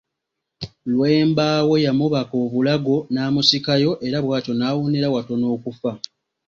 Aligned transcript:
Lwembaawo 0.93 1.73
yamubaka 1.85 2.33
obulago 2.45 2.95
n’amusikayo 3.13 3.91
era 4.07 4.17
bwatyo 4.25 4.53
naawonera 4.55 5.07
watono 5.15 5.45
okufa. 5.55 5.91